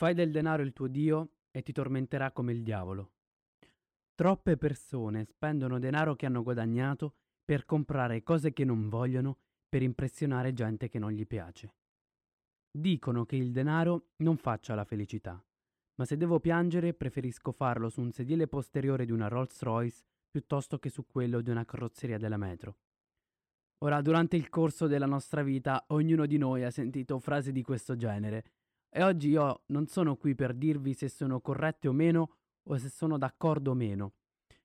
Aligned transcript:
Fai 0.00 0.14
del 0.14 0.30
denaro 0.30 0.62
il 0.62 0.72
tuo 0.72 0.86
Dio 0.86 1.32
e 1.50 1.60
ti 1.60 1.72
tormenterà 1.72 2.32
come 2.32 2.52
il 2.52 2.62
diavolo. 2.62 3.10
Troppe 4.14 4.56
persone 4.56 5.26
spendono 5.26 5.78
denaro 5.78 6.16
che 6.16 6.24
hanno 6.24 6.42
guadagnato 6.42 7.16
per 7.44 7.66
comprare 7.66 8.22
cose 8.22 8.54
che 8.54 8.64
non 8.64 8.88
vogliono 8.88 9.36
per 9.68 9.82
impressionare 9.82 10.54
gente 10.54 10.88
che 10.88 10.98
non 10.98 11.10
gli 11.10 11.26
piace. 11.26 11.74
Dicono 12.70 13.26
che 13.26 13.36
il 13.36 13.52
denaro 13.52 14.12
non 14.22 14.38
faccia 14.38 14.74
la 14.74 14.86
felicità, 14.86 15.38
ma 15.96 16.06
se 16.06 16.16
devo 16.16 16.40
piangere 16.40 16.94
preferisco 16.94 17.52
farlo 17.52 17.90
su 17.90 18.00
un 18.00 18.10
sedile 18.10 18.46
posteriore 18.46 19.04
di 19.04 19.12
una 19.12 19.28
Rolls 19.28 19.60
Royce 19.60 20.02
piuttosto 20.30 20.78
che 20.78 20.88
su 20.88 21.04
quello 21.04 21.42
di 21.42 21.50
una 21.50 21.66
carrozzeria 21.66 22.16
della 22.16 22.38
metro. 22.38 22.78
Ora, 23.80 24.00
durante 24.00 24.36
il 24.36 24.48
corso 24.48 24.86
della 24.86 25.04
nostra 25.04 25.42
vita, 25.42 25.84
ognuno 25.88 26.24
di 26.24 26.38
noi 26.38 26.64
ha 26.64 26.70
sentito 26.70 27.18
frasi 27.18 27.52
di 27.52 27.62
questo 27.62 27.96
genere, 27.96 28.59
e 28.90 29.02
oggi 29.02 29.28
io 29.28 29.62
non 29.66 29.86
sono 29.86 30.16
qui 30.16 30.34
per 30.34 30.54
dirvi 30.54 30.94
se 30.94 31.08
sono 31.08 31.40
corrette 31.40 31.88
o 31.88 31.92
meno 31.92 32.36
o 32.64 32.76
se 32.76 32.88
sono 32.88 33.16
d'accordo 33.16 33.70
o 33.70 33.74
meno, 33.74 34.14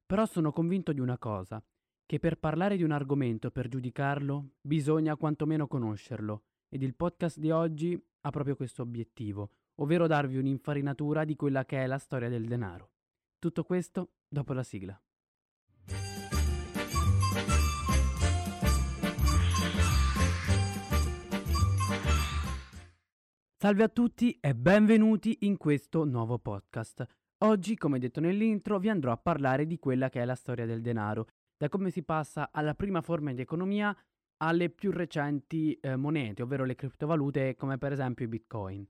però 0.06 0.26
sono 0.26 0.52
convinto 0.52 0.92
di 0.92 1.00
una 1.00 1.18
cosa, 1.18 1.64
che 2.06 2.20
per 2.20 2.38
parlare 2.38 2.78
di 2.78 2.84
un 2.84 2.92
argomento, 2.92 3.52
per 3.52 3.68
giudicarlo, 3.68 4.50
bisogna 4.62 5.16
quantomeno 5.16 5.68
conoscerlo, 5.68 6.44
ed 6.70 6.82
il 6.82 6.96
podcast 6.96 7.40
di 7.40 7.52
oggi 7.52 8.00
ha 8.22 8.30
proprio 8.30 8.56
questo 8.56 8.82
obiettivo, 8.82 9.50
ovvero 9.76 10.08
darvi 10.08 10.38
un'infarinatura 10.38 11.24
di 11.24 11.36
quella 11.36 11.66
che 11.66 11.84
è 11.84 11.88
la 11.88 11.98
storia 11.98 12.30
del 12.30 12.46
denaro. 12.46 12.92
Tutto 13.40 13.64
questo 13.64 14.12
dopo 14.28 14.54
la 14.54 14.64
sigla. 14.64 15.00
Salve 23.66 23.82
a 23.82 23.90
tutti 23.90 24.38
e 24.40 24.54
benvenuti 24.54 25.38
in 25.40 25.58
questo 25.58 26.06
nuovo 26.06 26.38
podcast. 26.38 27.04
Oggi, 27.40 27.76
come 27.76 27.98
detto 27.98 28.20
nell'intro, 28.20 28.78
vi 28.78 28.90
andrò 28.90 29.12
a 29.12 29.18
parlare 29.18 29.66
di 29.66 29.80
quella 29.80 30.08
che 30.08 30.22
è 30.22 30.26
la 30.26 30.36
storia 30.36 30.68
del 30.68 30.84
denaro, 30.84 31.30
da 31.58 31.68
come 31.68 31.90
si 31.90 32.04
passa 32.04 32.52
alla 32.52 32.76
prima 32.76 33.02
forma 33.02 33.34
di 33.34 33.42
economia 33.42 33.98
alle 34.44 34.70
più 34.70 34.92
recenti 34.92 35.74
eh, 35.80 35.96
monete, 35.96 36.44
ovvero 36.44 36.64
le 36.64 36.76
criptovalute 36.76 37.56
come 37.56 37.80
per 37.80 37.92
esempio 37.92 38.26
i 38.26 38.28
bitcoin. 38.28 38.88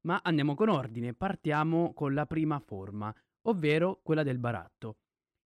Ma 0.00 0.20
andiamo 0.24 0.56
con 0.56 0.68
ordine, 0.68 1.14
partiamo 1.14 1.94
con 1.94 2.12
la 2.12 2.26
prima 2.26 2.58
forma, 2.58 3.14
ovvero 3.42 4.00
quella 4.02 4.24
del 4.24 4.40
baratto. 4.40 4.96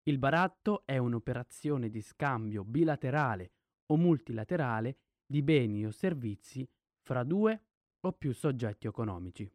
Il 0.03 0.17
baratto 0.17 0.83
è 0.86 0.98
un'operazione 0.98 1.89
di 1.89 2.00
scambio 2.00 2.64
bilaterale 2.64 3.52
o 3.88 3.98
multilaterale 3.98 5.00
di 5.26 5.42
beni 5.42 5.86
o 5.86 5.92
servizi 5.92 6.66
fra 7.02 7.26
due 7.26 7.59
o 8.06 8.11
più 8.14 8.34
soggetti 8.34 8.88
economici. 8.88 9.50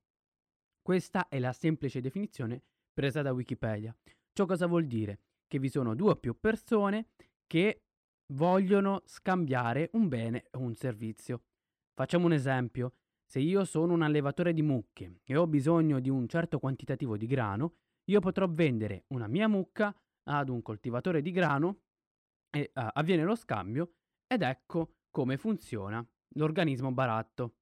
Questa 0.83 1.29
è 1.29 1.39
la 1.39 1.53
semplice 1.53 2.01
definizione 2.01 2.63
presa 2.93 3.23
da 3.23 3.33
Wikipedia. 3.33 3.97
Ciò 4.33 4.47
cosa 4.47 4.67
vuol 4.67 4.87
dire? 4.87 5.21
Che 5.47 5.59
vi 5.59 5.69
sono 5.69 5.95
due 5.95 6.13
o 6.13 6.17
più 6.17 6.39
persone 6.39 7.09
che 7.47 7.83
vogliono 8.33 9.03
scambiare 9.07 9.91
un 9.93 10.09
bene 10.09 10.47
o 10.53 10.61
un 10.61 10.75
servizio. 10.75 11.43
Facciamo 11.95 12.27
un 12.27 12.33
esempio. 12.33 12.95
Se 13.25 13.39
io 13.39 13.65
sono 13.65 13.93
un 13.93 14.03
allevatore 14.03 14.53
di 14.53 14.63
mucche 14.63 15.21
e 15.25 15.37
ho 15.37 15.47
bisogno 15.47 16.01
di 16.01 16.09
un 16.09 16.27
certo 16.27 16.59
quantitativo 16.59 17.17
di 17.17 17.27
grano, 17.27 17.75
io 18.11 18.19
potrò 18.19 18.49
vendere 18.49 19.05
una 19.09 19.29
mia 19.29 19.47
mucca 19.47 19.95
ad 20.25 20.49
un 20.49 20.63
coltivatore 20.63 21.23
di 21.23 21.31
grano 21.31 21.83
e 22.51 22.73
uh, 22.75 22.89
avviene 22.95 23.23
lo 23.23 23.37
scambio 23.37 23.93
ed 24.27 24.43
ecco 24.43 24.97
come 25.11 25.37
funziona 25.37 26.05
l'organismo 26.35 26.91
baratto. 26.91 27.60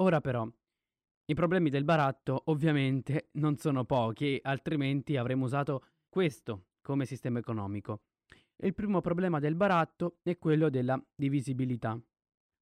Ora 0.00 0.22
però, 0.22 0.48
i 1.26 1.34
problemi 1.34 1.68
del 1.68 1.84
baratto 1.84 2.44
ovviamente 2.46 3.28
non 3.32 3.58
sono 3.58 3.84
pochi, 3.84 4.38
altrimenti 4.42 5.18
avremmo 5.18 5.44
usato 5.44 5.84
questo 6.08 6.68
come 6.80 7.04
sistema 7.04 7.38
economico. 7.38 8.04
Il 8.56 8.74
primo 8.74 9.02
problema 9.02 9.38
del 9.40 9.54
baratto 9.54 10.18
è 10.22 10.38
quello 10.38 10.70
della 10.70 10.98
divisibilità. 11.14 12.00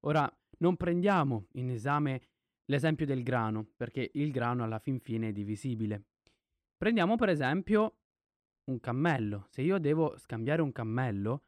Ora, 0.01 0.29
non 0.59 0.75
prendiamo 0.75 1.47
in 1.53 1.69
esame 1.69 2.21
l'esempio 2.65 3.05
del 3.05 3.23
grano, 3.23 3.69
perché 3.75 4.11
il 4.15 4.31
grano 4.31 4.65
alla 4.65 4.79
fin 4.79 4.99
fine 4.99 5.29
è 5.29 5.31
divisibile. 5.31 6.07
Prendiamo 6.75 7.15
per 7.15 7.29
esempio 7.29 7.99
un 8.65 8.81
cammello. 8.81 9.47
Se 9.49 9.61
io 9.61 9.77
devo 9.77 10.17
scambiare 10.17 10.61
un 10.61 10.73
cammello, 10.73 11.43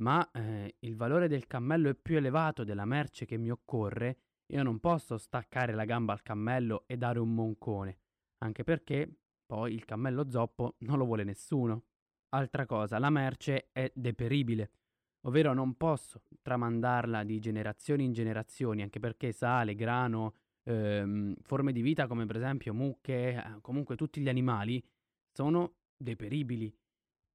ma 0.00 0.30
eh, 0.32 0.76
il 0.80 0.96
valore 0.96 1.28
del 1.28 1.46
cammello 1.46 1.88
è 1.88 1.94
più 1.94 2.18
elevato 2.18 2.62
della 2.62 2.84
merce 2.84 3.24
che 3.24 3.38
mi 3.38 3.50
occorre, 3.50 4.18
io 4.50 4.62
non 4.62 4.80
posso 4.80 5.16
staccare 5.16 5.74
la 5.74 5.84
gamba 5.84 6.12
al 6.12 6.22
cammello 6.22 6.84
e 6.86 6.96
dare 6.96 7.18
un 7.18 7.32
moncone, 7.34 7.98
anche 8.38 8.64
perché 8.64 9.08
poi 9.46 9.74
il 9.74 9.84
cammello 9.84 10.28
zoppo 10.30 10.76
non 10.80 10.98
lo 10.98 11.04
vuole 11.04 11.24
nessuno. 11.24 11.84
Altra 12.30 12.66
cosa, 12.66 12.98
la 12.98 13.10
merce 13.10 13.70
è 13.72 13.90
deperibile, 13.94 14.70
ovvero 15.26 15.52
non 15.52 15.76
posso 15.76 16.22
tramandarla 16.42 17.24
di 17.24 17.38
generazioni 17.38 18.04
in 18.04 18.12
generazioni, 18.12 18.82
anche 18.82 19.00
perché 19.00 19.32
sale, 19.32 19.74
grano, 19.74 20.34
ehm, 20.64 21.34
forme 21.42 21.72
di 21.72 21.82
vita 21.82 22.06
come 22.06 22.26
per 22.26 22.36
esempio 22.36 22.72
mucche, 22.74 23.34
eh, 23.34 23.60
comunque 23.60 23.96
tutti 23.96 24.20
gli 24.20 24.28
animali, 24.28 24.82
sono 25.32 25.74
deperibili. 25.96 26.72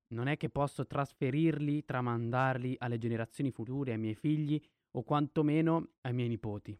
Non 0.07 0.27
è 0.27 0.37
che 0.37 0.49
posso 0.49 0.85
trasferirli, 0.85 1.83
tramandarli 1.83 2.75
alle 2.79 2.97
generazioni 2.97 3.51
future, 3.51 3.91
ai 3.91 3.97
miei 3.97 4.15
figli 4.15 4.61
o 4.91 5.03
quantomeno 5.03 5.95
ai 6.01 6.13
miei 6.13 6.29
nipoti. 6.29 6.77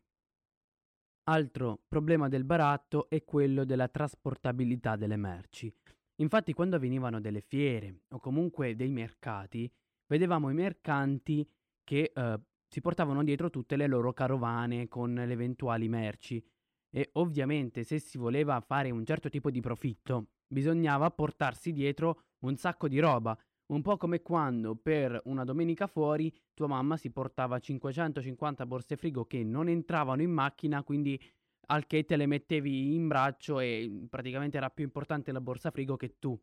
Altro 1.28 1.82
problema 1.88 2.28
del 2.28 2.44
baratto 2.44 3.10
è 3.10 3.24
quello 3.24 3.66
della 3.66 3.88
trasportabilità 3.88 4.96
delle 4.96 5.16
merci. 5.16 5.74
Infatti 6.18 6.54
quando 6.54 6.78
venivano 6.78 7.20
delle 7.20 7.42
fiere 7.42 8.02
o 8.10 8.20
comunque 8.20 8.76
dei 8.76 8.92
mercati, 8.92 9.72
vedevamo 10.06 10.52
i 10.52 10.54
mercanti 10.54 11.48
che 11.84 12.12
eh, 12.14 12.40
si 12.68 12.80
portavano 12.80 13.24
dietro 13.24 13.50
tutte 13.50 13.76
le 13.76 13.88
loro 13.88 14.14
carovane 14.14 14.88
con 14.88 15.16
le 15.16 15.32
eventuali 15.34 15.90
merci 15.90 16.44
e 16.92 17.10
ovviamente 17.14 17.84
se 17.84 17.98
si 17.98 18.20
voleva 18.20 18.62
fare 18.62 18.92
un 18.92 19.04
certo 19.04 19.28
tipo 19.28 19.50
di 19.50 19.62
profitto 19.62 20.28
bisognava 20.48 21.10
portarsi 21.10 21.72
dietro 21.72 22.26
un 22.44 22.56
sacco 22.56 22.88
di 22.88 23.00
roba 23.00 23.36
un 23.68 23.82
po' 23.82 23.98
come 23.98 24.22
quando 24.22 24.76
per 24.76 25.20
una 25.26 25.44
domenica 25.44 25.88
fuori 25.88 26.34
tua 26.54 26.68
mamma 26.68 26.98
si 26.98 27.12
portava 27.12 27.60
550 27.60 28.66
borse 28.66 28.96
frigo 28.96 29.26
che 29.26 29.44
non 29.44 29.70
entravano 29.70 30.22
in 30.22 30.32
macchina, 30.32 30.84
quindi 30.84 31.20
al 31.68 31.88
che 31.88 32.06
te 32.06 32.16
le 32.16 32.28
mettevi 32.28 32.94
in 32.94 33.08
braccio 33.08 33.60
e 33.60 34.08
praticamente 34.10 34.58
era 34.58 34.70
più 34.70 34.84
importante 34.84 35.32
la 35.32 35.42
borsa 35.42 35.72
frigo 35.72 35.96
che 35.96 36.20
tu. 36.20 36.40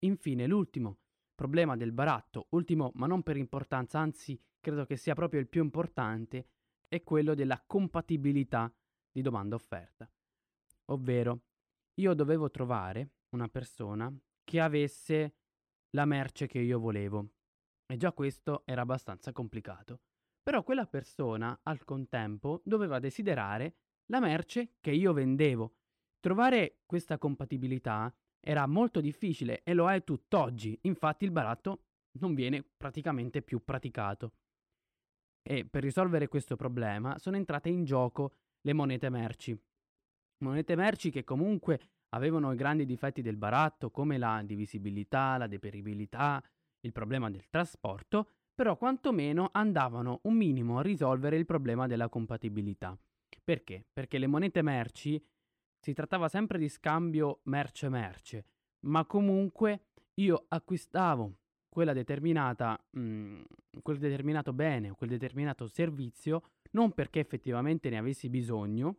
Infine, 0.00 0.46
l'ultimo 0.46 0.98
problema 1.34 1.76
del 1.76 1.92
baratto, 1.92 2.46
ultimo 2.50 2.90
ma 2.94 3.06
non 3.06 3.22
per 3.22 3.36
importanza, 3.36 3.98
anzi 3.98 4.40
credo 4.60 4.84
che 4.84 4.96
sia 4.96 5.14
proprio 5.14 5.40
il 5.40 5.48
più 5.48 5.62
importante, 5.62 6.48
è 6.88 7.02
quello 7.02 7.34
della 7.34 7.62
compatibilità 7.64 8.72
di 9.10 9.22
domanda-offerta. 9.22 10.10
Ovvero, 10.86 11.42
io 11.94 12.14
dovevo 12.14 12.50
trovare 12.50 13.10
una 13.30 13.48
persona 13.48 14.12
che 14.42 14.60
avesse 14.60 15.34
la 15.94 16.04
merce 16.04 16.46
che 16.46 16.58
io 16.58 16.78
volevo. 16.78 17.30
E 17.86 17.96
già 17.96 18.12
questo 18.12 18.62
era 18.66 18.82
abbastanza 18.82 19.32
complicato. 19.32 20.00
Però 20.42 20.62
quella 20.62 20.86
persona, 20.86 21.58
al 21.62 21.84
contempo, 21.84 22.60
doveva 22.64 22.98
desiderare 22.98 23.76
la 24.06 24.20
merce 24.20 24.74
che 24.80 24.90
io 24.90 25.12
vendevo. 25.12 25.76
Trovare 26.20 26.80
questa 26.84 27.18
compatibilità 27.18 28.14
era 28.40 28.66
molto 28.66 29.00
difficile 29.00 29.62
e 29.62 29.72
lo 29.72 29.90
è 29.90 30.04
tutt'oggi, 30.04 30.78
infatti 30.82 31.24
il 31.24 31.30
baratto 31.30 31.84
non 32.18 32.34
viene 32.34 32.62
praticamente 32.62 33.42
più 33.42 33.64
praticato. 33.64 34.32
E 35.42 35.64
per 35.64 35.82
risolvere 35.82 36.28
questo 36.28 36.56
problema 36.56 37.18
sono 37.18 37.36
entrate 37.36 37.68
in 37.68 37.84
gioco 37.84 38.34
le 38.60 38.72
monete 38.72 39.08
merci. 39.08 39.58
Monete 40.38 40.74
merci 40.74 41.10
che 41.10 41.24
comunque 41.24 41.93
avevano 42.14 42.52
i 42.52 42.56
grandi 42.56 42.86
difetti 42.86 43.22
del 43.22 43.36
baratto 43.36 43.90
come 43.90 44.18
la 44.18 44.40
divisibilità, 44.44 45.36
la 45.36 45.46
deperibilità, 45.46 46.42
il 46.80 46.92
problema 46.92 47.30
del 47.30 47.48
trasporto, 47.48 48.28
però 48.54 48.76
quantomeno 48.76 49.48
andavano 49.52 50.20
un 50.22 50.36
minimo 50.36 50.78
a 50.78 50.82
risolvere 50.82 51.36
il 51.36 51.44
problema 51.44 51.86
della 51.86 52.08
compatibilità. 52.08 52.96
Perché? 53.42 53.84
Perché 53.92 54.18
le 54.18 54.28
monete 54.28 54.62
merci 54.62 55.22
si 55.80 55.92
trattava 55.92 56.28
sempre 56.28 56.58
di 56.58 56.68
scambio 56.68 57.40
merce-merce, 57.44 58.44
ma 58.86 59.04
comunque 59.04 59.86
io 60.14 60.46
acquistavo 60.48 61.36
quella 61.68 61.92
determinata, 61.92 62.80
mm, 62.96 63.42
quel 63.82 63.98
determinato 63.98 64.52
bene 64.52 64.90
o 64.90 64.94
quel 64.94 65.10
determinato 65.10 65.66
servizio 65.66 66.42
non 66.70 66.92
perché 66.92 67.18
effettivamente 67.18 67.90
ne 67.90 67.98
avessi 67.98 68.28
bisogno, 68.28 68.98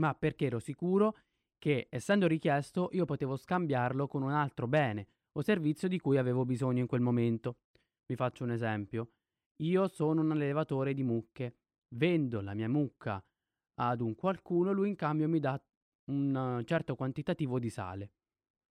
ma 0.00 0.14
perché 0.14 0.46
ero 0.46 0.58
sicuro 0.58 1.14
che, 1.62 1.86
essendo 1.90 2.26
richiesto, 2.26 2.88
io 2.90 3.04
potevo 3.04 3.36
scambiarlo 3.36 4.08
con 4.08 4.22
un 4.22 4.32
altro 4.32 4.66
bene 4.66 5.06
o 5.34 5.42
servizio 5.42 5.86
di 5.86 6.00
cui 6.00 6.18
avevo 6.18 6.44
bisogno 6.44 6.80
in 6.80 6.88
quel 6.88 7.02
momento. 7.02 7.58
Vi 8.04 8.16
faccio 8.16 8.42
un 8.42 8.50
esempio. 8.50 9.12
Io 9.62 9.86
sono 9.86 10.22
un 10.22 10.32
allevatore 10.32 10.92
di 10.92 11.04
mucche, 11.04 11.54
vendo 11.94 12.40
la 12.40 12.54
mia 12.54 12.68
mucca 12.68 13.24
ad 13.74 14.00
un 14.00 14.16
qualcuno, 14.16 14.72
lui 14.72 14.88
in 14.88 14.96
cambio 14.96 15.28
mi 15.28 15.38
dà 15.38 15.62
un 16.06 16.64
certo 16.66 16.96
quantitativo 16.96 17.60
di 17.60 17.70
sale. 17.70 18.10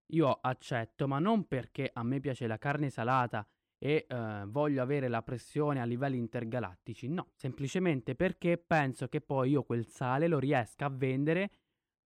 Io 0.08 0.30
accetto, 0.30 1.08
ma 1.08 1.20
non 1.20 1.48
perché 1.48 1.90
a 1.94 2.04
me 2.04 2.20
piace 2.20 2.46
la 2.46 2.58
carne 2.58 2.90
salata 2.90 3.48
e 3.78 4.06
eh, 4.06 4.44
voglio 4.48 4.82
avere 4.82 5.08
la 5.08 5.22
pressione 5.22 5.80
a 5.80 5.86
livelli 5.86 6.18
intergalattici, 6.18 7.08
no, 7.08 7.30
semplicemente 7.36 8.16
perché 8.16 8.58
penso 8.58 9.08
che 9.08 9.22
poi 9.22 9.52
io 9.52 9.64
quel 9.64 9.88
sale 9.88 10.28
lo 10.28 10.40
riesca 10.40 10.88
a 10.88 10.90
vendere 10.90 11.52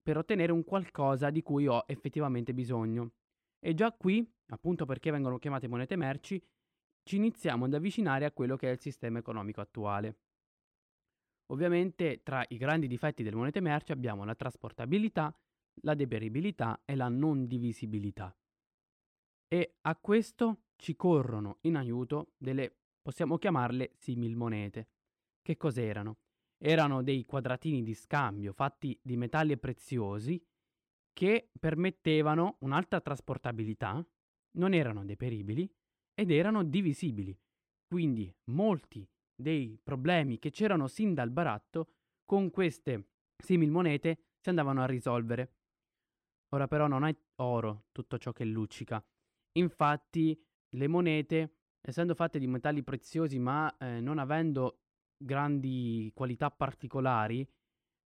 per 0.06 0.18
ottenere 0.18 0.52
un 0.52 0.64
qualcosa 0.64 1.32
di 1.32 1.42
cui 1.42 1.66
ho 1.66 1.84
effettivamente 1.88 2.54
bisogno. 2.54 3.14
E 3.58 3.74
già 3.74 3.92
qui, 3.92 4.24
appunto 4.50 4.86
perché 4.86 5.10
vengono 5.10 5.40
chiamate 5.40 5.68
monete 5.68 5.96
merci, 5.96 6.40
ci 7.02 7.16
iniziamo 7.16 7.66
ad 7.66 7.74
avvicinare 7.74 8.26
a 8.26 8.32
quello 8.32 8.56
che 8.56 8.70
è 8.70 8.72
il 8.72 8.80
sistema 8.80 9.18
economico 9.18 9.62
attuale. 9.62 10.20
Ovviamente 11.48 12.22
tra 12.22 12.46
i 12.50 12.58
grandi 12.58 12.86
difetti 12.86 13.24
delle 13.24 13.36
monete 13.36 13.62
merci 13.62 13.94
abbiamo 13.94 14.26
la 14.26 14.36
trasportabilità, 14.36 15.36
la 15.82 15.96
deperibilità 15.96 16.84
e 16.86 16.96
la 16.96 17.10
non 17.10 17.48
divisibilità. 17.48 18.36
E 19.48 19.78
a 19.82 19.96
questo 19.96 20.66
ci 20.76 20.96
corrono 20.96 21.58
in 21.62 21.78
aiuto 21.78 22.34
delle, 22.38 22.76
possiamo 23.02 23.40
chiamarle 23.40 23.94
similmonete. 23.96 24.88
Che 25.42 25.58
cos'erano? 25.58 26.18
Erano 26.58 27.04
dei 27.04 27.26
quadratini 27.26 27.84
di 27.84 27.94
scambio 27.94 28.54
fatti 28.54 28.98
di 29.02 29.18
metalli 29.18 29.58
preziosi 29.58 30.44
che 31.14 31.50
permettevano 31.60 32.58
un'alta 32.60 33.00
trasportabilità, 33.02 34.06
non 34.58 34.74
erano 34.74 35.06
deperibili 35.06 35.70
ed 36.14 36.32
erano 36.32 36.64
divisibili. 36.64 37.38
Quindi 37.88 38.34
molti 38.46 39.08
dei 39.36 39.80
problemi 39.82 40.40
che 40.40 40.50
c'erano 40.50 40.88
sin 40.88 41.14
dal 41.14 41.30
baratto 41.30 41.90
con 42.26 42.50
queste 42.50 43.10
similmonete 43.38 44.18
si 44.40 44.50
andavano 44.50 44.82
a 44.82 44.86
risolvere. 44.86 45.54
Ora 46.50 46.68
però 46.68 46.88
non 46.88 47.06
è 47.06 47.16
oro 47.42 47.86
tutto 47.92 48.18
ciò 48.18 48.32
che 48.32 48.46
luccica. 48.46 49.04
Infatti 49.58 50.40
le 50.76 50.88
monete, 50.88 51.56
essendo 51.82 52.16
fatte 52.16 52.40
di 52.40 52.48
metalli 52.48 52.84
preziosi 52.84 53.40
ma 53.40 53.76
eh, 53.78 54.00
non 54.00 54.20
avendo 54.20 54.85
grandi 55.18 56.12
qualità 56.14 56.52
particolari, 56.52 57.48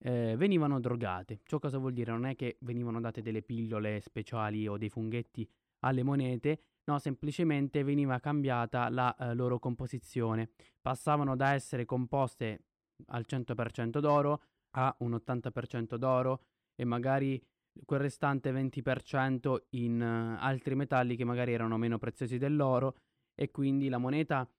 eh, 0.01 0.35
venivano 0.37 0.79
drogate. 0.79 1.41
Ciò 1.43 1.59
cosa 1.59 1.77
vuol 1.77 1.93
dire? 1.93 2.11
Non 2.11 2.25
è 2.25 2.35
che 2.35 2.57
venivano 2.61 2.99
date 2.99 3.21
delle 3.21 3.41
pillole 3.41 3.99
speciali 4.01 4.67
o 4.67 4.77
dei 4.77 4.89
funghetti 4.89 5.47
alle 5.79 6.03
monete, 6.03 6.61
no, 6.85 6.99
semplicemente 6.99 7.83
veniva 7.83 8.19
cambiata 8.19 8.89
la 8.89 9.15
eh, 9.15 9.33
loro 9.33 9.59
composizione. 9.59 10.51
Passavano 10.81 11.35
da 11.35 11.53
essere 11.53 11.85
composte 11.85 12.63
al 13.07 13.25
100% 13.27 13.99
d'oro 13.99 14.41
a 14.71 14.95
un 14.99 15.11
80% 15.13 15.95
d'oro 15.95 16.43
e 16.75 16.85
magari 16.85 17.41
quel 17.85 17.99
restante 17.99 18.51
20% 18.51 19.55
in 19.71 20.01
uh, 20.01 20.43
altri 20.43 20.75
metalli 20.75 21.15
che 21.15 21.23
magari 21.23 21.53
erano 21.53 21.77
meno 21.77 21.97
preziosi 21.97 22.37
dell'oro 22.37 22.97
e 23.33 23.51
quindi 23.51 23.89
la 23.89 23.97
moneta 23.97 24.49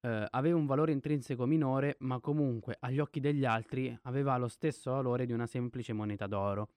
uh, 0.00 0.24
aveva 0.30 0.56
un 0.56 0.66
valore 0.66 0.92
intrinseco 0.92 1.46
minore, 1.46 1.96
ma 2.00 2.20
comunque 2.20 2.76
agli 2.80 2.98
occhi 2.98 3.20
degli 3.20 3.44
altri 3.44 3.96
aveva 4.02 4.36
lo 4.36 4.48
stesso 4.48 4.90
valore 4.90 5.26
di 5.26 5.32
una 5.32 5.46
semplice 5.46 5.92
moneta 5.92 6.26
d'oro. 6.26 6.70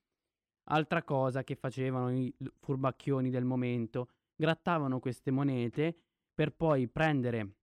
Altra 0.72 1.04
cosa 1.04 1.44
che 1.44 1.56
facevano 1.56 2.12
i 2.12 2.34
furbacchioni 2.60 3.30
del 3.30 3.46
momento, 3.46 4.10
grattavano 4.36 5.00
queste 5.00 5.32
monete 5.32 5.96
per 6.34 6.54
poi 6.54 6.88
prendere 6.88 7.56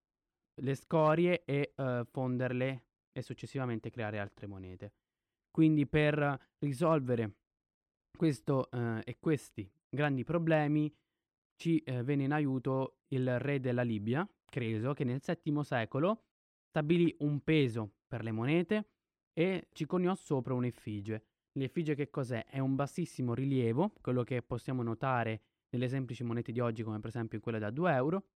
le 0.60 0.74
scorie 0.74 1.44
e 1.44 1.72
uh, 1.76 2.04
fonderle 2.04 2.84
e 3.12 3.22
successivamente 3.22 3.90
creare 3.90 4.18
altre 4.18 4.46
monete. 4.46 4.92
Quindi 5.50 5.86
per 5.86 6.38
risolvere 6.58 7.32
questo 8.16 8.70
eh, 8.70 9.00
e 9.04 9.16
questi 9.18 9.70
grandi 9.88 10.24
problemi 10.24 10.92
ci 11.56 11.78
eh, 11.78 12.02
venne 12.02 12.24
in 12.24 12.32
aiuto 12.32 12.98
il 13.08 13.38
re 13.38 13.60
della 13.60 13.82
Libia, 13.82 14.28
Creso, 14.48 14.92
che 14.94 15.04
nel 15.04 15.20
VII 15.20 15.64
secolo 15.64 16.24
stabilì 16.68 17.14
un 17.20 17.40
peso 17.42 17.96
per 18.06 18.22
le 18.22 18.32
monete 18.32 18.90
e 19.32 19.68
ci 19.72 19.86
coniò 19.86 20.14
sopra 20.14 20.54
un'effigie. 20.54 21.24
L'effigie 21.52 21.94
che 21.94 22.10
cos'è? 22.10 22.46
È 22.46 22.58
un 22.58 22.74
bassissimo 22.74 23.34
rilievo, 23.34 23.92
quello 24.00 24.22
che 24.22 24.42
possiamo 24.42 24.82
notare 24.82 25.42
nelle 25.70 25.88
semplici 25.88 26.22
monete 26.22 26.52
di 26.52 26.60
oggi, 26.60 26.82
come 26.82 27.00
per 27.00 27.08
esempio 27.08 27.38
in 27.38 27.42
quelle 27.42 27.58
da 27.58 27.70
2 27.70 27.92
euro, 27.92 28.26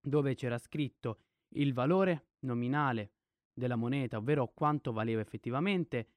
dove 0.00 0.34
c'era 0.34 0.58
scritto 0.58 1.20
il 1.54 1.72
valore 1.72 2.28
nominale 2.40 3.12
della 3.52 3.76
moneta, 3.76 4.18
ovvero 4.18 4.52
quanto 4.52 4.92
valeva 4.92 5.20
effettivamente, 5.20 6.08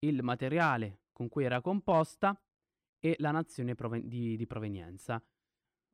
il 0.00 0.22
materiale 0.22 1.02
con 1.12 1.28
cui 1.28 1.44
era 1.44 1.60
composta 1.60 2.40
e 3.00 3.16
la 3.18 3.30
nazione 3.30 3.74
proven- 3.74 4.08
di, 4.08 4.36
di, 4.36 4.46
provenienza. 4.46 5.22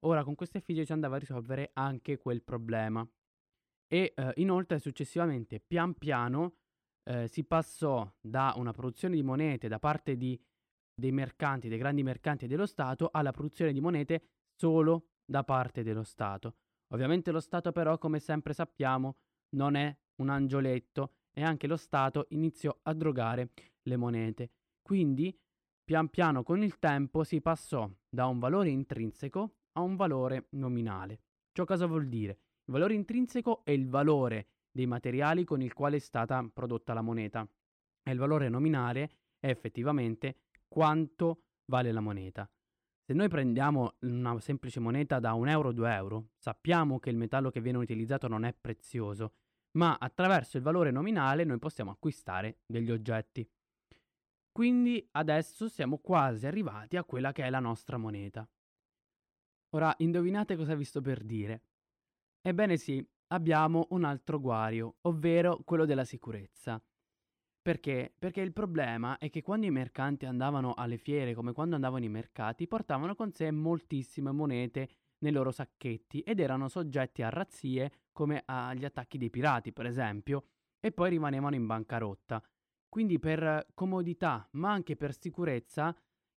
Ora 0.04 0.22
con 0.22 0.34
queste 0.34 0.58
effigie 0.58 0.84
ci 0.84 0.92
andava 0.92 1.16
a 1.16 1.18
risolvere 1.18 1.70
anche 1.74 2.18
quel 2.18 2.42
problema. 2.42 3.06
E 3.86 4.12
eh, 4.14 4.32
inoltre 4.36 4.78
successivamente 4.78 5.60
pian 5.60 5.94
piano 5.94 6.56
eh, 7.04 7.26
si 7.28 7.44
passò 7.44 8.10
da 8.20 8.52
una 8.56 8.72
produzione 8.72 9.14
di 9.14 9.22
monete 9.22 9.68
da 9.68 9.78
parte 9.78 10.16
di, 10.16 10.38
dei 10.94 11.12
mercanti, 11.12 11.68
dei 11.68 11.78
grandi 11.78 12.02
mercanti 12.02 12.46
dello 12.46 12.66
Stato, 12.66 13.08
alla 13.12 13.30
produzione 13.30 13.72
di 13.72 13.80
monete 13.80 14.22
solo 14.54 15.08
da 15.24 15.42
parte 15.42 15.82
dello 15.82 16.02
Stato. 16.04 16.56
Ovviamente 16.92 17.30
lo 17.30 17.40
Stato 17.40 17.72
però, 17.72 17.96
come 17.96 18.20
sempre 18.20 18.52
sappiamo, 18.52 19.16
non 19.56 19.74
è 19.74 19.96
un 20.16 20.28
angioletto 20.28 21.14
e 21.32 21.42
anche 21.42 21.66
lo 21.66 21.76
Stato 21.76 22.26
iniziò 22.30 22.76
a 22.82 22.92
drogare 22.92 23.52
le 23.82 23.96
monete. 23.96 24.50
Quindi, 24.82 25.34
pian 25.82 26.08
piano 26.08 26.42
con 26.42 26.62
il 26.62 26.78
tempo 26.78 27.24
si 27.24 27.40
passò 27.40 27.90
da 28.08 28.26
un 28.26 28.38
valore 28.38 28.68
intrinseco 28.68 29.54
a 29.74 29.80
un 29.80 29.96
valore 29.96 30.46
nominale. 30.50 31.20
Ciò 31.52 31.64
cosa 31.64 31.86
vuol 31.86 32.08
dire? 32.08 32.38
Il 32.64 32.72
valore 32.72 32.94
intrinseco 32.94 33.64
è 33.64 33.70
il 33.70 33.88
valore 33.88 34.48
dei 34.70 34.86
materiali 34.86 35.44
con 35.44 35.62
il 35.62 35.72
quale 35.72 35.96
è 35.96 36.00
stata 36.00 36.48
prodotta 36.52 36.94
la 36.94 37.02
moneta 37.02 37.48
e 38.02 38.10
il 38.10 38.18
valore 38.18 38.48
nominale 38.48 39.10
è 39.38 39.48
effettivamente 39.48 40.38
quanto 40.66 41.42
vale 41.66 41.92
la 41.92 42.00
moneta. 42.00 42.50
Se 43.06 43.12
noi 43.12 43.28
prendiamo 43.28 43.96
una 44.00 44.40
semplice 44.40 44.80
moneta 44.80 45.20
da 45.20 45.34
un 45.34 45.48
euro 45.48 45.68
o 45.68 45.72
due 45.72 45.92
euro, 45.92 46.30
sappiamo 46.36 46.98
che 46.98 47.10
il 47.10 47.16
metallo 47.16 47.50
che 47.50 47.60
viene 47.60 47.78
utilizzato 47.78 48.28
non 48.28 48.44
è 48.44 48.54
prezioso, 48.58 49.34
ma 49.72 49.96
attraverso 50.00 50.56
il 50.56 50.62
valore 50.62 50.90
nominale 50.90 51.44
noi 51.44 51.58
possiamo 51.58 51.90
acquistare 51.90 52.60
degli 52.66 52.90
oggetti. 52.90 53.46
Quindi 54.50 55.06
adesso 55.12 55.68
siamo 55.68 55.98
quasi 55.98 56.46
arrivati 56.46 56.96
a 56.96 57.04
quella 57.04 57.32
che 57.32 57.42
è 57.44 57.50
la 57.50 57.60
nostra 57.60 57.98
moneta. 57.98 58.48
Ora, 59.74 59.92
indovinate 59.98 60.54
cosa 60.54 60.76
vi 60.76 60.84
sto 60.84 61.00
per 61.00 61.24
dire? 61.24 61.62
Ebbene 62.40 62.76
sì, 62.76 63.04
abbiamo 63.28 63.88
un 63.90 64.04
altro 64.04 64.38
guario, 64.38 64.98
ovvero 65.02 65.62
quello 65.64 65.84
della 65.84 66.04
sicurezza. 66.04 66.80
Perché? 67.60 68.14
Perché 68.16 68.40
il 68.40 68.52
problema 68.52 69.18
è 69.18 69.30
che 69.30 69.42
quando 69.42 69.66
i 69.66 69.72
mercanti 69.72 70.26
andavano 70.26 70.74
alle 70.74 70.96
fiere, 70.96 71.34
come 71.34 71.52
quando 71.52 71.74
andavano 71.74 72.04
ai 72.04 72.10
mercati, 72.10 72.68
portavano 72.68 73.16
con 73.16 73.32
sé 73.32 73.50
moltissime 73.50 74.30
monete 74.30 74.88
nei 75.18 75.32
loro 75.32 75.50
sacchetti 75.50 76.20
ed 76.20 76.38
erano 76.38 76.68
soggetti 76.68 77.22
a 77.22 77.30
razzie 77.30 78.04
come 78.12 78.42
agli 78.44 78.84
attacchi 78.84 79.18
dei 79.18 79.30
pirati, 79.30 79.72
per 79.72 79.86
esempio, 79.86 80.44
e 80.78 80.92
poi 80.92 81.10
rimanevano 81.10 81.56
in 81.56 81.66
bancarotta. 81.66 82.40
Quindi 82.88 83.18
per 83.18 83.66
comodità, 83.74 84.46
ma 84.52 84.70
anche 84.70 84.94
per 84.94 85.18
sicurezza, 85.18 85.92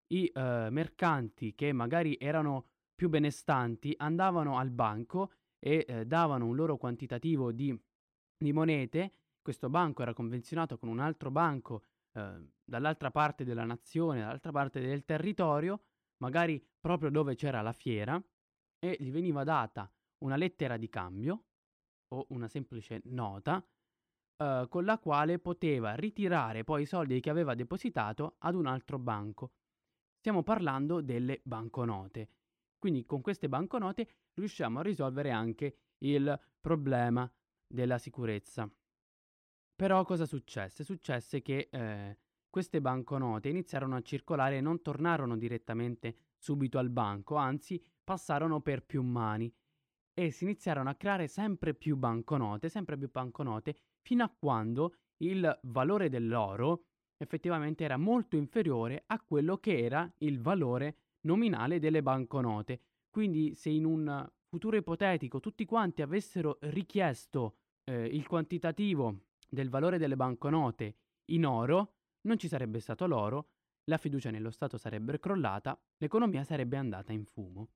i 0.07 0.25
eh, 0.33 0.69
mercanti 0.71 1.53
che 1.53 1.71
magari 1.71 2.17
erano 2.19 2.69
più 2.97 3.09
benestanti 3.09 3.93
andavano 3.97 4.57
al 4.57 4.71
banco 4.71 5.31
e 5.59 5.85
eh, 5.87 6.05
davano 6.07 6.47
un 6.47 6.55
loro 6.55 6.77
quantitativo 6.77 7.51
di, 7.51 7.79
di, 8.35 8.51
monete. 8.51 9.13
Questo 9.39 9.69
banco 9.69 10.01
era 10.01 10.15
convenzionato 10.15 10.79
con 10.79 10.89
un 10.89 10.99
altro 10.99 11.29
banco 11.29 11.83
eh, 12.13 12.49
dall'altra 12.63 13.11
parte 13.11 13.43
della 13.43 13.65
nazione, 13.65 14.21
dall'altra 14.21 14.51
parte 14.51 14.79
del 14.79 15.05
territorio, 15.05 15.83
magari 16.23 16.59
proprio 16.79 17.11
dove 17.11 17.35
c'era 17.35 17.61
la 17.61 17.71
fiera, 17.71 18.19
e 18.79 18.97
gli 18.99 19.11
veniva 19.11 19.43
data 19.43 19.91
una 20.23 20.35
lettera 20.35 20.75
di 20.77 20.89
cambio 20.89 21.43
o 22.15 22.25
una 22.29 22.47
semplice 22.47 23.01
nota 23.05 23.63
uh, 24.37 24.67
con 24.67 24.85
la 24.85 24.97
quale 24.97 25.39
poteva 25.39 25.93
ritirare 25.93 26.63
poi 26.63 26.83
i 26.83 26.85
soldi 26.85 27.19
che 27.19 27.29
aveva 27.29 27.53
depositato 27.53 28.35
ad 28.39 28.55
un 28.55 28.65
altro 28.65 28.97
banco. 28.97 29.51
Stiamo 30.17 30.41
parlando 30.41 31.01
delle 31.01 31.41
banconote. 31.43 32.29
Quindi 32.77 33.05
con 33.05 33.21
queste 33.21 33.49
banconote 33.49 34.07
riusciamo 34.33 34.79
a 34.79 34.83
risolvere 34.83 35.31
anche 35.31 35.77
il 35.99 36.39
problema 36.59 37.31
della 37.67 37.97
sicurezza. 37.97 38.69
Però 39.75 40.03
cosa 40.05 40.25
successe? 40.25 40.83
Successe 40.83 41.41
che 41.41 41.69
eh, 41.71 42.17
queste 42.49 42.81
banconote 42.81 43.49
iniziarono 43.49 43.95
a 43.95 44.01
circolare 44.01 44.57
e 44.57 44.61
non 44.61 44.81
tornarono 44.81 45.37
direttamente 45.37 46.15
subito 46.37 46.77
al 46.79 46.89
banco, 46.89 47.35
anzi 47.35 47.83
passarono 48.03 48.61
per 48.61 48.85
più 48.85 49.03
mani 49.03 49.53
e 50.13 50.31
si 50.31 50.45
iniziarono 50.45 50.89
a 50.89 50.95
creare 50.95 51.27
sempre 51.27 51.75
più 51.75 51.95
banconote, 51.95 52.69
sempre 52.69 52.97
più 52.97 53.11
banconote 53.11 53.75
fino 54.01 54.23
a 54.23 54.33
quando 54.35 54.95
il 55.17 55.59
valore 55.63 56.09
dell'oro 56.09 56.85
effettivamente 57.17 57.83
era 57.83 57.97
molto 57.97 58.35
inferiore 58.35 59.03
a 59.07 59.21
quello 59.21 59.57
che 59.57 59.77
era 59.77 60.11
il 60.19 60.39
valore 60.39 60.97
nominale 61.21 61.79
delle 61.79 62.01
banconote. 62.01 62.81
Quindi 63.09 63.55
se 63.55 63.69
in 63.69 63.85
un 63.85 64.27
futuro 64.47 64.77
ipotetico 64.77 65.39
tutti 65.39 65.65
quanti 65.65 66.01
avessero 66.01 66.57
richiesto 66.61 67.57
eh, 67.83 68.05
il 68.05 68.27
quantitativo 68.27 69.25
del 69.49 69.69
valore 69.69 69.97
delle 69.97 70.15
banconote 70.15 70.95
in 71.31 71.45
oro, 71.45 71.93
non 72.21 72.37
ci 72.37 72.47
sarebbe 72.47 72.79
stato 72.79 73.07
l'oro, 73.07 73.49
la 73.85 73.97
fiducia 73.97 74.29
nello 74.29 74.51
Stato 74.51 74.77
sarebbe 74.77 75.17
crollata, 75.19 75.79
l'economia 75.97 76.43
sarebbe 76.43 76.77
andata 76.77 77.13
in 77.13 77.25
fumo. 77.25 77.69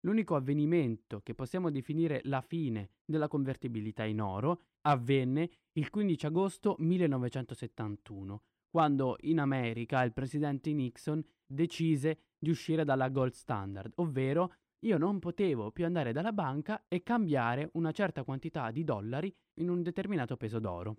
L'unico 0.00 0.36
avvenimento 0.36 1.20
che 1.22 1.34
possiamo 1.34 1.70
definire 1.70 2.20
la 2.24 2.40
fine 2.40 2.90
della 3.04 3.28
convertibilità 3.28 4.04
in 4.04 4.20
oro 4.20 4.60
avvenne 4.82 5.50
il 5.72 5.90
15 5.90 6.26
agosto 6.26 6.76
1971, 6.78 8.42
quando 8.70 9.16
in 9.22 9.40
America 9.40 10.02
il 10.02 10.12
presidente 10.12 10.72
Nixon 10.72 11.24
decise 11.46 12.27
di 12.38 12.50
uscire 12.50 12.84
dalla 12.84 13.08
gold 13.08 13.32
standard, 13.32 13.92
ovvero 13.96 14.54
io 14.80 14.96
non 14.96 15.18
potevo 15.18 15.72
più 15.72 15.84
andare 15.84 16.12
dalla 16.12 16.32
banca 16.32 16.84
e 16.86 17.02
cambiare 17.02 17.70
una 17.72 17.90
certa 17.90 18.22
quantità 18.22 18.70
di 18.70 18.84
dollari 18.84 19.34
in 19.54 19.70
un 19.70 19.82
determinato 19.82 20.36
peso 20.36 20.60
d'oro. 20.60 20.98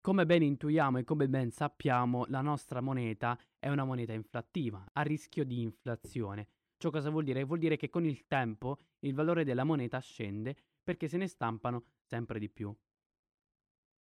Come 0.00 0.26
ben 0.26 0.42
intuiamo 0.42 0.98
e 0.98 1.04
come 1.04 1.28
ben 1.28 1.50
sappiamo, 1.50 2.24
la 2.28 2.40
nostra 2.40 2.80
moneta 2.80 3.38
è 3.58 3.68
una 3.68 3.84
moneta 3.84 4.12
inflattiva, 4.12 4.84
a 4.92 5.02
rischio 5.02 5.44
di 5.44 5.60
inflazione. 5.60 6.48
Ciò 6.76 6.90
cosa 6.90 7.10
vuol 7.10 7.24
dire? 7.24 7.44
Vuol 7.44 7.58
dire 7.58 7.76
che 7.76 7.90
con 7.90 8.04
il 8.04 8.26
tempo 8.26 8.78
il 9.00 9.14
valore 9.14 9.44
della 9.44 9.64
moneta 9.64 9.98
scende 10.00 10.56
perché 10.82 11.06
se 11.06 11.18
ne 11.18 11.26
stampano 11.28 11.84
sempre 12.00 12.38
di 12.38 12.48
più. 12.48 12.74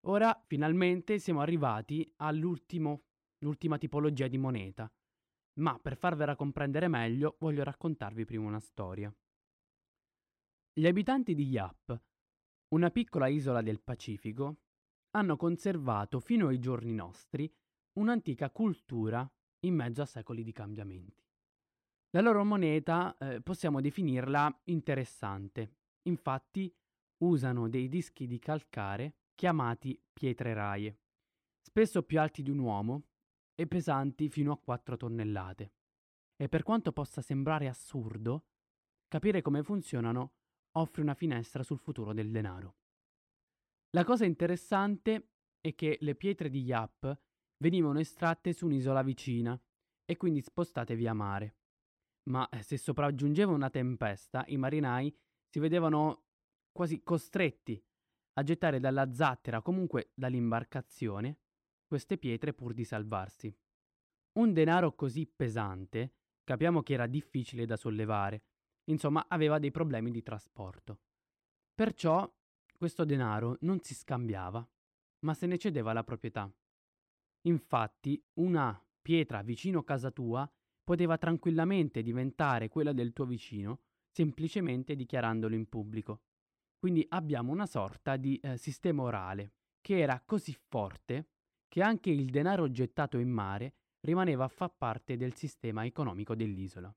Ora 0.06 0.40
finalmente 0.46 1.18
siamo 1.18 1.40
arrivati 1.40 2.08
all'ultima 2.18 2.96
tipologia 3.76 4.28
di 4.28 4.38
moneta, 4.38 4.90
ma 5.58 5.78
per 5.78 5.96
farvela 5.96 6.36
comprendere 6.36 6.88
meglio 6.88 7.36
voglio 7.38 7.62
raccontarvi 7.62 8.24
prima 8.24 8.46
una 8.46 8.60
storia. 8.60 9.14
Gli 10.72 10.86
abitanti 10.86 11.34
di 11.34 11.44
Yap, 11.48 12.00
una 12.68 12.90
piccola 12.90 13.26
isola 13.26 13.62
del 13.62 13.80
Pacifico, 13.80 14.58
hanno 15.12 15.36
conservato 15.36 16.20
fino 16.20 16.48
ai 16.48 16.58
giorni 16.58 16.94
nostri 16.94 17.52
un'antica 17.94 18.50
cultura 18.50 19.28
in 19.60 19.74
mezzo 19.74 20.02
a 20.02 20.06
secoli 20.06 20.44
di 20.44 20.52
cambiamenti. 20.52 21.24
La 22.10 22.20
loro 22.20 22.44
moneta 22.44 23.16
eh, 23.18 23.40
possiamo 23.42 23.80
definirla 23.80 24.60
interessante, 24.64 25.76
infatti 26.02 26.72
usano 27.18 27.68
dei 27.68 27.88
dischi 27.88 28.26
di 28.26 28.38
calcare 28.38 29.16
chiamati 29.34 30.00
pietre 30.12 30.54
raie, 30.54 30.98
spesso 31.60 32.02
più 32.02 32.20
alti 32.20 32.42
di 32.42 32.50
un 32.50 32.58
uomo 32.58 33.07
e 33.60 33.66
pesanti 33.66 34.28
fino 34.28 34.52
a 34.52 34.58
4 34.58 34.96
tonnellate. 34.96 35.72
E 36.36 36.48
per 36.48 36.62
quanto 36.62 36.92
possa 36.92 37.20
sembrare 37.20 37.66
assurdo, 37.66 38.44
capire 39.08 39.42
come 39.42 39.64
funzionano 39.64 40.34
offre 40.76 41.02
una 41.02 41.14
finestra 41.14 41.64
sul 41.64 41.80
futuro 41.80 42.12
del 42.12 42.30
denaro. 42.30 42.76
La 43.96 44.04
cosa 44.04 44.24
interessante 44.24 45.30
è 45.60 45.74
che 45.74 45.98
le 46.02 46.14
pietre 46.14 46.48
di 46.48 46.60
Yap 46.60 47.20
venivano 47.56 47.98
estratte 47.98 48.52
su 48.52 48.66
un'isola 48.66 49.02
vicina 49.02 49.60
e 50.04 50.16
quindi 50.16 50.40
spostate 50.40 50.94
via 50.94 51.12
mare. 51.12 51.56
Ma 52.30 52.48
eh, 52.50 52.62
se 52.62 52.76
sopraggiungeva 52.76 53.50
una 53.50 53.70
tempesta, 53.70 54.44
i 54.46 54.56
marinai 54.56 55.12
si 55.48 55.58
vedevano 55.58 56.26
quasi 56.70 57.02
costretti 57.02 57.82
a 58.34 58.42
gettare 58.44 58.78
dalla 58.78 59.12
zattera, 59.12 59.62
comunque 59.62 60.12
dall'imbarcazione, 60.14 61.38
queste 61.88 62.18
pietre 62.18 62.52
pur 62.52 62.74
di 62.74 62.84
salvarsi. 62.84 63.52
Un 64.34 64.52
denaro 64.52 64.94
così 64.94 65.26
pesante 65.26 66.12
capiamo 66.44 66.82
che 66.82 66.92
era 66.92 67.06
difficile 67.06 67.66
da 67.66 67.76
sollevare, 67.76 68.42
insomma 68.84 69.26
aveva 69.28 69.58
dei 69.58 69.70
problemi 69.70 70.10
di 70.10 70.22
trasporto. 70.22 71.00
Perciò 71.74 72.30
questo 72.76 73.04
denaro 73.04 73.56
non 73.62 73.80
si 73.80 73.94
scambiava, 73.94 74.66
ma 75.20 75.34
se 75.34 75.46
ne 75.46 75.58
cedeva 75.58 75.92
la 75.92 76.04
proprietà. 76.04 76.52
Infatti, 77.42 78.22
una 78.34 78.80
pietra 79.00 79.42
vicino 79.42 79.82
casa 79.82 80.10
tua 80.10 80.48
poteva 80.84 81.18
tranquillamente 81.18 82.02
diventare 82.02 82.68
quella 82.68 82.92
del 82.92 83.12
tuo 83.12 83.24
vicino 83.24 83.80
semplicemente 84.10 84.94
dichiarandolo 84.94 85.54
in 85.54 85.68
pubblico. 85.68 86.22
Quindi 86.78 87.04
abbiamo 87.10 87.52
una 87.52 87.66
sorta 87.66 88.16
di 88.16 88.36
eh, 88.38 88.56
sistema 88.56 89.02
orale 89.02 89.52
che 89.80 89.98
era 89.98 90.20
così 90.24 90.52
forte 90.54 91.28
che 91.68 91.82
anche 91.82 92.10
il 92.10 92.30
denaro 92.30 92.70
gettato 92.70 93.18
in 93.18 93.28
mare 93.28 93.74
rimaneva 94.00 94.44
a 94.44 94.48
far 94.48 94.74
parte 94.76 95.16
del 95.16 95.34
sistema 95.34 95.84
economico 95.84 96.34
dell'isola. 96.34 96.94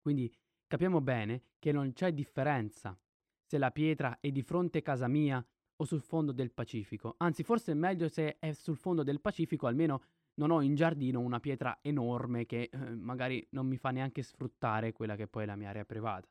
Quindi 0.00 0.32
capiamo 0.66 1.00
bene 1.00 1.42
che 1.58 1.72
non 1.72 1.92
c'è 1.92 2.12
differenza 2.12 2.98
se 3.44 3.58
la 3.58 3.70
pietra 3.70 4.18
è 4.20 4.30
di 4.30 4.42
fronte 4.42 4.78
a 4.78 4.82
casa 4.82 5.08
mia 5.08 5.44
o 5.76 5.84
sul 5.84 6.02
fondo 6.02 6.32
del 6.32 6.52
Pacifico. 6.52 7.14
Anzi, 7.18 7.42
forse 7.42 7.72
è 7.72 7.74
meglio 7.74 8.08
se 8.08 8.38
è 8.38 8.52
sul 8.52 8.76
fondo 8.76 9.02
del 9.02 9.20
Pacifico, 9.20 9.66
almeno 9.66 10.02
non 10.34 10.50
ho 10.50 10.60
in 10.60 10.74
giardino 10.74 11.20
una 11.20 11.40
pietra 11.40 11.78
enorme 11.82 12.46
che 12.46 12.68
eh, 12.70 12.76
magari 12.94 13.46
non 13.50 13.66
mi 13.66 13.76
fa 13.76 13.90
neanche 13.90 14.22
sfruttare 14.22 14.92
quella 14.92 15.16
che 15.16 15.26
poi 15.26 15.42
è 15.42 15.46
la 15.46 15.56
mia 15.56 15.70
area 15.70 15.84
privata. 15.84 16.28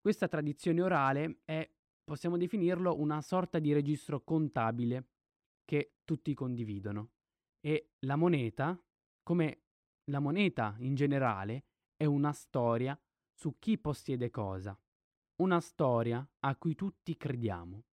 Questa 0.00 0.28
tradizione 0.28 0.82
orale 0.82 1.38
è, 1.44 1.68
possiamo 2.04 2.36
definirlo, 2.36 3.00
una 3.00 3.22
sorta 3.22 3.58
di 3.58 3.72
registro 3.72 4.22
contabile 4.22 5.11
che 5.64 5.96
tutti 6.04 6.34
condividono. 6.34 7.10
E 7.60 7.92
la 8.00 8.16
moneta, 8.16 8.80
come 9.22 9.62
la 10.10 10.20
moneta 10.20 10.74
in 10.78 10.94
generale, 10.94 11.64
è 11.96 12.04
una 12.04 12.32
storia 12.32 12.98
su 13.32 13.58
chi 13.58 13.78
possiede 13.78 14.30
cosa 14.30 14.76
una 15.42 15.60
storia 15.60 16.26
a 16.40 16.56
cui 16.56 16.74
tutti 16.74 17.16
crediamo. 17.16 17.84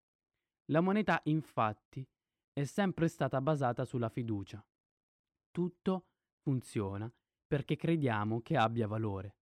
La 0.66 0.80
moneta, 0.80 1.20
infatti, 1.24 2.06
è 2.52 2.64
sempre 2.64 3.08
stata 3.08 3.40
basata 3.40 3.84
sulla 3.84 4.08
fiducia. 4.08 4.64
Tutto 5.50 6.06
funziona 6.38 7.12
perché 7.46 7.74
crediamo 7.74 8.40
che 8.40 8.56
abbia 8.56 8.86
valore. 8.86 9.36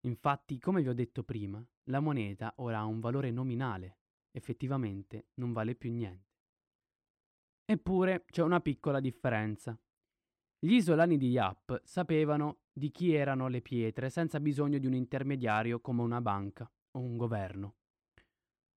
Infatti, 0.00 0.58
come 0.58 0.82
vi 0.82 0.88
ho 0.88 0.94
detto 0.94 1.24
prima, 1.24 1.66
la 1.84 2.00
moneta 2.00 2.52
ora 2.56 2.80
ha 2.80 2.84
un 2.84 3.00
valore 3.00 3.30
nominale, 3.30 4.00
effettivamente 4.30 5.28
non 5.34 5.52
vale 5.52 5.74
più 5.74 5.90
niente. 5.90 6.33
Eppure 7.66 8.24
c'è 8.26 8.42
una 8.42 8.60
piccola 8.60 9.00
differenza. 9.00 9.78
Gli 10.58 10.74
isolani 10.74 11.16
di 11.16 11.30
Yap 11.30 11.80
sapevano 11.82 12.58
di 12.72 12.90
chi 12.90 13.14
erano 13.14 13.48
le 13.48 13.62
pietre 13.62 14.10
senza 14.10 14.38
bisogno 14.38 14.78
di 14.78 14.86
un 14.86 14.94
intermediario 14.94 15.80
come 15.80 16.02
una 16.02 16.20
banca 16.20 16.70
o 16.92 17.00
un 17.00 17.16
governo. 17.16 17.76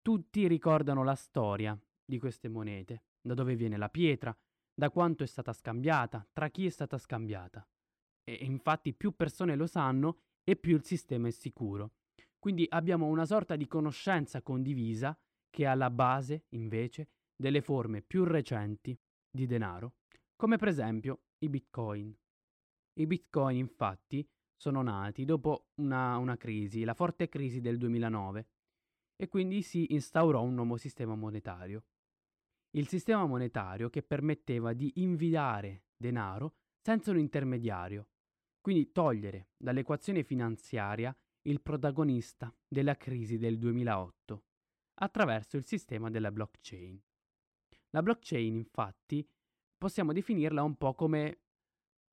Tutti 0.01 0.47
ricordano 0.47 1.03
la 1.03 1.15
storia 1.15 1.79
di 2.05 2.19
queste 2.19 2.47
monete, 2.47 3.05
da 3.21 3.33
dove 3.33 3.55
viene 3.55 3.77
la 3.77 3.89
pietra, 3.89 4.37
da 4.71 4.91
quanto 4.91 5.23
è 5.23 5.27
stata 5.27 5.51
scambiata, 5.51 6.27
tra 6.31 6.49
chi 6.49 6.67
è 6.67 6.69
stata 6.69 6.99
scambiata. 6.99 7.67
E 8.23 8.33
infatti 8.45 8.93
più 8.93 9.15
persone 9.15 9.55
lo 9.55 9.65
sanno 9.65 10.19
e 10.43 10.55
più 10.55 10.75
il 10.75 10.83
sistema 10.83 11.27
è 11.27 11.31
sicuro. 11.31 11.93
Quindi 12.37 12.67
abbiamo 12.69 13.07
una 13.07 13.25
sorta 13.25 13.55
di 13.55 13.65
conoscenza 13.65 14.43
condivisa 14.43 15.17
che 15.49 15.63
è 15.63 15.67
alla 15.67 15.89
base, 15.89 16.45
invece, 16.49 17.09
delle 17.35 17.61
forme 17.61 18.01
più 18.01 18.23
recenti 18.23 18.97
di 19.29 19.45
denaro, 19.45 19.95
come 20.35 20.57
per 20.57 20.67
esempio 20.67 21.23
i 21.39 21.49
bitcoin. 21.49 22.15
I 22.97 23.05
bitcoin, 23.07 23.57
infatti, 23.57 24.27
sono 24.55 24.81
nati 24.81 25.25
dopo 25.25 25.67
una, 25.75 26.17
una 26.17 26.37
crisi, 26.37 26.83
la 26.83 26.93
forte 26.93 27.27
crisi 27.27 27.59
del 27.59 27.77
2009, 27.77 28.47
e 29.17 29.27
quindi 29.27 29.61
si 29.61 29.93
instaurò 29.93 30.41
un 30.41 30.55
nuovo 30.55 30.77
sistema 30.77 31.15
monetario. 31.15 31.85
Il 32.71 32.87
sistema 32.87 33.25
monetario 33.25 33.89
che 33.89 34.03
permetteva 34.03 34.73
di 34.73 34.91
inviare 34.95 35.85
denaro 35.95 36.55
senza 36.81 37.11
un 37.11 37.19
intermediario, 37.19 38.09
quindi 38.61 38.91
togliere 38.91 39.49
dall'equazione 39.57 40.23
finanziaria 40.23 41.15
il 41.43 41.61
protagonista 41.61 42.53
della 42.67 42.95
crisi 42.95 43.37
del 43.37 43.57
2008 43.57 44.43
attraverso 44.95 45.57
il 45.57 45.65
sistema 45.65 46.09
della 46.09 46.31
blockchain. 46.31 47.01
La 47.95 48.03
blockchain, 48.03 48.53
infatti, 48.55 49.25
possiamo 49.77 50.11
definirla 50.11 50.61
un 50.61 50.75
po' 50.75 50.93
come 50.95 51.39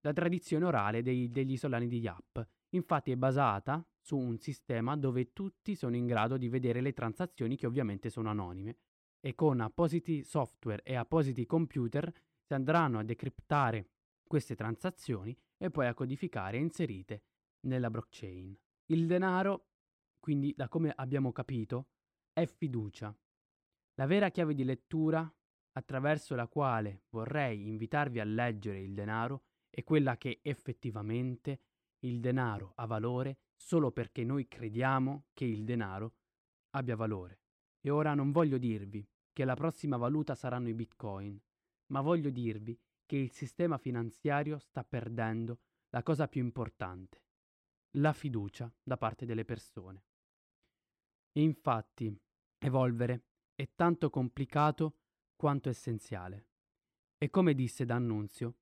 la 0.03 0.13
tradizione 0.13 0.65
orale 0.65 1.03
dei, 1.03 1.29
degli 1.33 1.53
isolani 1.53 1.89
di 1.89 1.99
Yap. 1.99 2.49
Infatti 2.71 3.11
è 3.11 3.17
basata 3.17 3.85
su 3.99 4.17
un 4.17 4.39
sistema 4.39 4.97
dove 4.97 5.33
tutti 5.33 5.75
sono 5.75 5.97
in 5.97 6.07
grado 6.07 6.37
di 6.37 6.49
vedere 6.49 6.81
le 6.81 6.93
transazioni 6.93 7.57
che 7.57 7.67
ovviamente 7.67 8.11
sono 8.11 8.31
anonime 8.31 8.77
e 9.19 9.35
con 9.35 9.59
appositi 9.59 10.23
software 10.23 10.85
e 10.85 10.95
appositi 10.95 11.47
computer 11.47 12.13
si 12.45 12.55
andranno 12.55 13.01
a 13.01 13.05
decriptare 13.05 13.89
queste 14.23 14.55
transazioni 14.55 15.37
e 15.57 15.71
poi 15.71 15.89
a 15.89 15.95
codificare 15.95 16.59
e 16.59 16.61
inserite 16.61 17.25
nella 17.67 17.91
blockchain. 17.91 18.57
Il 18.87 19.09
denaro, 19.09 19.71
quindi 20.21 20.55
da 20.57 20.69
come 20.69 20.93
abbiamo 20.95 21.33
capito, 21.33 21.89
è 22.33 22.47
fiducia. 22.47 23.13
La 23.95 24.07
vera 24.07 24.31
chiave 24.31 24.55
di 24.55 24.63
lettura 24.63 25.29
attraverso 25.73 26.35
la 26.35 26.47
quale 26.47 27.03
vorrei 27.11 27.67
invitarvi 27.67 28.21
a 28.21 28.25
leggere 28.25 28.81
il 28.81 28.95
denaro 28.95 29.45
è 29.71 29.83
quella 29.85 30.17
che 30.17 30.41
effettivamente 30.43 31.61
il 32.01 32.21
denaro 32.21 32.73
ha 32.77 32.87
valore 32.87 33.39
solo 33.57 33.91
perché 33.91 34.25
noi 34.25 34.49
crediamo 34.49 35.27
che 35.33 35.45
il 35.45 35.65
denaro 35.65 36.15
abbia 36.71 36.97
valore. 36.97 37.41
E 37.81 37.91
ora 37.91 38.15
non 38.15 38.33
voglio 38.33 38.59
dirvi 38.59 39.07
che 39.33 39.45
la 39.45 39.55
prossima 39.55 39.97
valuta 39.97 40.35
saranno 40.35 40.69
i 40.69 40.75
bitcoin, 40.75 41.41
ma 41.87 42.01
voglio 42.01 42.31
dirvi 42.31 42.79
che 43.07 43.17
il 43.17 43.31
sistema 43.33 43.79
finanziario 43.79 44.59
sta 44.59 44.85
perdendo 44.85 45.61
la 45.91 46.03
cosa 46.03 46.29
più 46.29 46.43
importante, 46.43 47.23
la 47.99 48.13
fiducia 48.13 48.73
da 48.83 48.97
parte 48.97 49.25
delle 49.25 49.45
persone. 49.45 50.05
E 51.33 51.41
infatti, 51.43 52.15
evolvere 52.59 53.25
è 53.55 53.71
tanto 53.75 54.11
complicato 54.11 54.97
quanto 55.43 55.69
essenziale. 55.69 56.47
E 57.19 57.29
come 57.29 57.55
disse 57.55 57.85
D'Annunzio, 57.85 58.55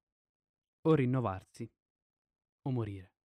o 0.81 0.95
rinnovarsi 0.95 1.71
o 2.63 2.71
morire. 2.71 3.13